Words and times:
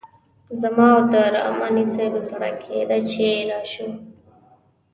زما 0.61 0.87
او 0.95 1.01
د 1.11 1.13
رحماني 1.35 1.85
صیب 1.93 2.13
زړه 2.29 2.51
کیده 2.63 2.97
چې 3.11 3.25
راشو. 3.49 3.89